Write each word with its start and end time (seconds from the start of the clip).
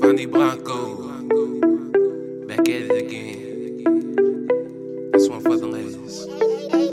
Fanny 0.00 0.26
Blanco. 0.26 0.96
Back 2.46 2.60
at 2.60 2.68
it 2.68 2.90
again. 3.02 3.84
This 5.12 5.28
one 5.28 5.40
for 5.40 5.56
the 5.56 5.66
ladies. 5.66 6.26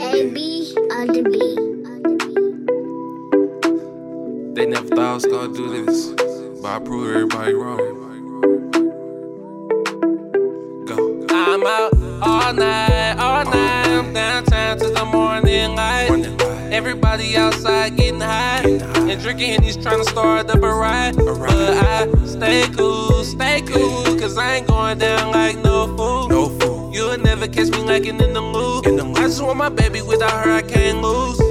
AB 0.00 0.74
on 0.92 1.06
the 1.08 1.22
beat. 1.32 1.58
They 4.56 4.66
never 4.66 4.88
thought 4.88 4.98
I 4.98 5.14
was 5.14 5.26
gonna 5.26 5.52
do 5.54 5.84
this, 5.84 6.08
but 6.60 6.70
I 6.70 6.78
proved 6.80 7.10
everybody 7.14 7.54
wrong. 7.54 7.78
Go. 10.86 11.26
I'm 11.30 11.66
out 11.66 11.92
all 12.22 12.52
night, 12.52 12.52
all 12.52 12.52
night. 12.54 12.90
I'm 12.90 12.95
downtown 14.36 14.78
till 14.78 14.92
the 14.92 15.04
morning 15.04 15.74
light. 15.74 16.08
Morning 16.08 16.36
light. 16.38 16.72
Everybody 16.72 17.36
outside 17.36 17.96
getting 17.96 18.20
high, 18.20 18.62
Getting 18.62 18.80
high. 18.80 19.10
and 19.10 19.22
drinking, 19.22 19.50
and 19.54 19.64
he's 19.64 19.76
trying 19.76 19.98
to 19.98 20.10
start 20.10 20.50
up 20.50 20.62
a 20.62 20.68
riot. 20.68 21.16
But 21.16 21.40
I 21.40 22.06
stay 22.26 22.64
cool, 22.76 23.24
stay 23.24 23.62
cool, 23.62 24.04
cause 24.20 24.36
I 24.36 24.56
ain't 24.56 24.66
going 24.66 24.98
down 24.98 25.32
like 25.32 25.56
no 25.58 25.86
fool. 25.96 26.28
No 26.28 26.48
fool. 26.58 26.92
You'll 26.92 27.16
never 27.18 27.48
catch 27.48 27.68
me 27.70 27.78
lacking 27.78 28.20
in 28.20 28.34
the 28.34 28.42
mood. 28.42 28.86
In 28.86 28.96
the 28.96 29.04
mood. 29.04 29.18
I 29.18 29.22
just 29.22 29.42
want 29.42 29.56
my 29.56 29.70
baby 29.70 30.02
without 30.02 30.44
her, 30.44 30.52
I 30.52 30.62
can't 30.62 31.00
lose. 31.00 31.45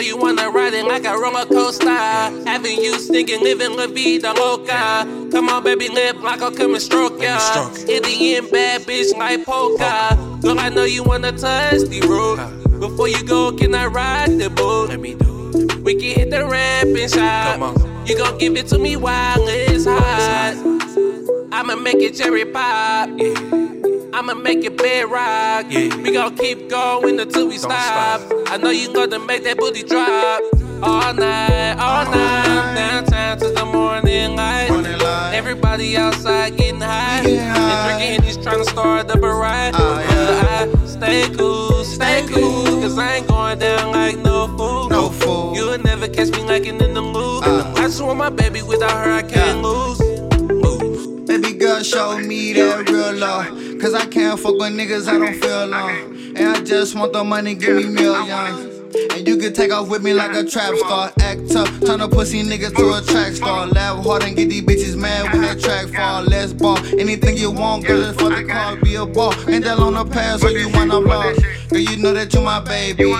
Move. 0.00 0.08
I 0.08 0.12
know 0.12 0.16
you 0.16 0.16
wanna 0.16 0.50
ride 0.50 0.72
it 0.72 0.86
like 0.86 1.04
a 1.04 1.12
roller 1.12 1.44
coaster. 1.44 1.90
Having 1.90 2.80
you 2.80 2.98
thinking, 2.98 3.42
living 3.42 3.76
la 3.76 3.86
vida 3.86 4.32
loca. 4.32 5.06
Come 5.30 5.48
on, 5.50 5.62
baby, 5.62 5.88
live 5.88 6.22
like 6.22 6.40
I'll 6.40 6.50
come 6.50 6.72
and 6.72 6.82
stroke 6.82 7.20
ya. 7.20 7.38
In 7.88 8.02
the 8.02 8.36
end, 8.36 8.50
bad 8.50 8.82
bitch 8.82 9.16
like 9.18 9.44
polka. 9.44 10.16
Girl, 10.40 10.58
I 10.58 10.70
know 10.70 10.84
you 10.84 11.02
wanna 11.02 11.32
touch 11.32 11.82
the 11.88 12.00
road. 12.08 12.38
Before 12.80 13.08
you 13.08 13.22
go, 13.24 13.52
can 13.52 13.74
I 13.74 13.86
ride 13.86 14.38
the 14.38 14.48
boat? 14.48 14.88
Let 14.88 15.00
me 15.00 15.14
do 15.14 15.50
it. 15.54 15.82
We 15.82 15.94
can 15.94 16.18
hit 16.18 16.30
the 16.30 16.46
ramp 16.46 16.96
and 16.96 17.10
shop. 17.10 17.52
Come 17.52 17.62
on. 17.62 18.06
You 18.06 18.16
gon' 18.16 18.38
give 18.38 18.56
it 18.56 18.68
to 18.68 18.78
me 18.78 18.96
while 18.96 19.46
it's 19.48 19.84
hot. 19.84 20.54
I'ma 21.52 21.76
make 21.76 21.98
it 21.98 22.14
cherry 22.14 22.46
pop. 22.46 23.10
Yeah. 23.18 23.79
I'ma 24.20 24.34
make 24.34 24.62
it 24.66 24.76
bedrock. 24.76 25.64
Yeah. 25.70 25.96
We 25.96 26.12
gon' 26.12 26.36
keep 26.36 26.68
going 26.68 27.18
until 27.18 27.48
we 27.48 27.56
stop. 27.56 28.20
stop. 28.20 28.48
I 28.48 28.58
know 28.58 28.68
you 28.68 28.92
gonna 28.92 29.18
make 29.18 29.44
that 29.44 29.56
booty 29.56 29.82
drop. 29.82 30.42
All 30.82 31.14
night, 31.14 31.72
all 31.78 32.04
night. 32.04 32.74
Downtown 32.74 33.38
till 33.38 33.54
the 33.54 33.64
morning 33.64 34.36
light. 34.36 34.68
Morning 34.68 34.98
light. 34.98 35.32
Everybody 35.32 35.96
outside 35.96 36.58
getting 36.58 36.82
high. 36.82 37.22
High. 37.22 37.30
And 37.30 37.98
drinking, 37.98 38.22
he's 38.26 38.36
trying 38.36 38.62
to 38.62 38.70
start 38.70 39.10
up 39.10 39.22
a 39.22 39.26
riot. 39.26 39.74
Ah, 39.78 40.00
yeah. 40.02 40.66
But 40.66 40.82
I 40.82 40.86
stay 40.86 41.34
cool, 41.34 41.82
stay 41.82 42.22
cool. 42.28 42.64
Cause 42.82 42.98
I 42.98 43.14
ain't 43.16 43.26
going 43.26 43.58
down 43.58 43.92
like 43.92 44.18
no 44.18 44.48
fool. 44.58 44.90
No 44.90 45.08
fool. 45.08 45.54
You'll 45.56 45.78
never 45.78 46.08
catch 46.08 46.28
me 46.32 46.42
lacking 46.44 46.78
in 46.82 46.92
the 46.92 47.00
mood. 47.00 47.44
Ah. 47.46 47.72
I 47.74 47.84
just 47.84 48.02
want 48.02 48.18
my 48.18 48.28
baby 48.28 48.60
without 48.60 48.90
her, 49.02 49.12
I 49.12 49.22
can't 49.22 49.62
Yeah. 49.62 49.66
lose. 49.66 49.98
Move. 50.42 51.24
Baby 51.26 51.54
girl, 51.54 51.82
show 51.82 52.18
me 52.18 52.52
that 52.52 52.86
real 52.90 53.14
love. 53.14 53.69
Cause 53.80 53.94
I 53.94 54.04
can't 54.04 54.38
fuck 54.38 54.52
with 54.58 54.74
niggas 54.74 55.08
I 55.08 55.18
don't 55.18 55.40
feel 55.40 55.66
love. 55.66 56.36
And 56.36 56.38
I 56.40 56.60
just 56.62 56.94
want 56.94 57.14
the 57.14 57.24
money, 57.24 57.54
give 57.54 57.76
me 57.76 57.86
millions. 57.86 58.76
And 59.14 59.26
you 59.26 59.38
can 59.38 59.54
take 59.54 59.72
off 59.72 59.88
with 59.88 60.02
me 60.02 60.12
like 60.12 60.36
a 60.36 60.44
trap 60.44 60.74
star. 60.74 61.10
Act 61.20 61.50
tough, 61.50 61.80
turn 61.80 62.02
a 62.02 62.08
pussy 62.08 62.42
niggas 62.42 62.76
to 62.76 62.92
a 62.92 63.00
track 63.10 63.32
star. 63.32 63.66
Laugh 63.68 64.04
hard 64.04 64.24
and 64.24 64.36
get 64.36 64.50
these 64.50 64.60
bitches 64.60 64.96
mad 64.96 65.32
when 65.32 65.40
that 65.40 65.60
track 65.60 65.86
fall. 65.88 66.22
Let's 66.24 66.52
ball. 66.52 66.76
Anything 66.98 67.38
you 67.38 67.50
want, 67.50 67.86
girl, 67.86 68.02
just 68.02 68.20
for 68.20 68.28
the 68.28 68.44
car, 68.44 68.76
be 68.76 68.96
a 68.96 69.06
ball. 69.06 69.32
Ain't 69.48 69.64
that 69.64 69.78
on 69.78 69.94
the 69.94 70.04
pass, 70.04 70.42
so 70.42 70.48
you 70.48 70.68
wanna 70.68 71.00
ball. 71.00 71.32
Girl, 71.70 71.78
you 71.78 71.96
know 71.96 72.12
that 72.12 72.34
you 72.34 72.42
my 72.42 72.60
baby. 72.60 73.10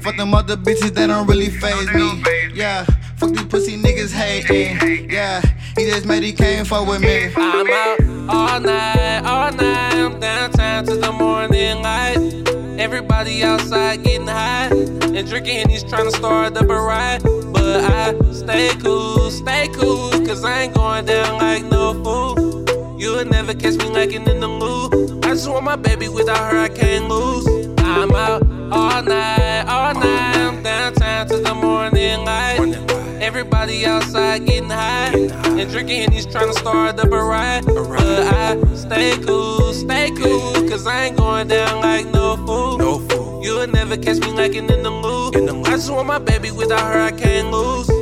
Fuck 0.00 0.18
them 0.18 0.34
other 0.34 0.58
bitches 0.58 0.92
that 0.96 1.06
don't 1.06 1.26
really 1.28 1.48
phase 1.48 1.90
me. 1.94 2.22
Yeah, 2.52 2.84
fuck 3.16 3.30
these 3.30 3.44
pussy 3.44 3.78
niggas 3.78 4.12
hating. 4.12 5.08
Yeah, 5.08 5.40
he 5.78 5.86
just 5.86 6.04
made 6.04 6.24
he 6.24 6.34
came 6.34 6.66
fuck 6.66 6.86
with 6.86 7.00
me. 7.00 7.32
I'm 7.36 7.66
out 7.70 8.09
all 8.30 8.60
night, 8.60 9.22
all 9.24 9.52
night. 9.52 9.94
I'm 9.94 10.20
downtown 10.20 10.84
till 10.84 11.00
the 11.00 11.12
morning 11.12 11.82
light. 11.82 12.18
Everybody 12.78 13.42
outside 13.42 14.04
getting 14.04 14.26
high 14.26 14.68
and 14.70 15.28
drinking, 15.28 15.58
and 15.58 15.70
he's 15.70 15.82
trying 15.82 16.04
to 16.04 16.16
start 16.16 16.56
up 16.56 16.70
a 16.70 16.80
riot. 16.80 17.22
But 17.52 17.84
I 17.84 18.14
stay 18.32 18.70
cool, 18.82 19.30
stay 19.30 19.68
cool, 19.74 20.10
cause 20.26 20.44
I 20.44 20.62
ain't 20.62 20.74
going 20.74 21.06
down 21.06 21.38
like 21.38 21.64
no 21.64 21.92
fool. 22.04 22.98
You'll 22.98 23.24
never 23.24 23.54
catch 23.54 23.76
me 23.76 23.88
lacking 23.90 24.26
in 24.28 24.40
the 24.40 24.48
mood. 24.48 25.24
I 25.24 25.30
just 25.30 25.50
want 25.50 25.64
my 25.64 25.76
baby 25.76 26.08
without 26.08 26.52
her, 26.52 26.58
I 26.58 26.68
can't 26.68 27.08
lose. 27.08 27.46
I'm 27.78 28.14
out 28.14 28.42
all 28.72 29.02
night, 29.02 29.39
Everybody 33.30 33.86
outside 33.86 34.44
getting 34.44 34.70
high, 34.70 35.14
and 35.14 35.70
drinking, 35.70 36.00
and 36.02 36.12
he's 36.12 36.26
trying 36.26 36.48
to 36.48 36.52
start 36.52 36.98
up 36.98 37.12
a 37.12 37.22
riot. 37.22 37.64
But 37.64 37.86
I 37.86 38.58
stay 38.74 39.16
cool, 39.18 39.72
stay 39.72 40.10
cool, 40.16 40.52
cause 40.68 40.84
I 40.84 41.04
ain't 41.04 41.16
going 41.16 41.46
down 41.46 41.80
like 41.80 42.06
no 42.06 42.36
fool. 42.38 42.76
No 42.76 42.98
fool. 42.98 43.40
You'll 43.40 43.68
never 43.68 43.96
catch 43.96 44.18
me 44.18 44.32
lacking 44.32 44.68
in 44.68 44.82
the 44.82 44.90
mood. 44.90 45.36
In 45.36 45.46
the 45.46 45.52
mood. 45.52 45.68
I 45.68 45.76
just 45.76 45.92
want 45.92 46.08
my 46.08 46.18
baby 46.18 46.50
without 46.50 46.80
her, 46.92 47.00
I 47.02 47.12
can't 47.12 47.52
lose. 47.52 47.99